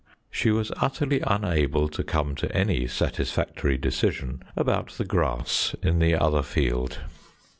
She 0.31 0.49
was 0.49 0.71
utterly 0.81 1.21
unable 1.27 1.87
to 1.89 2.03
come 2.03 2.33
to 2.37 2.51
any 2.57 2.87
satisfactory 2.87 3.77
decision 3.77 4.41
about 4.55 4.93
the 4.93 5.05
grass 5.05 5.75
in 5.83 5.99
the 5.99 6.15
other 6.15 6.41
field. 6.41 6.97